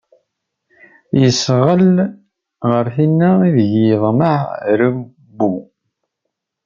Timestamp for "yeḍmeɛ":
3.87-4.39